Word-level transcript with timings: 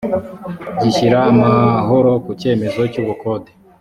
gishira 0.79 1.19
amahoro 1.31 2.11
ku 2.25 2.31
cyemezo 2.41 2.81
cy’ubukode 2.91 3.51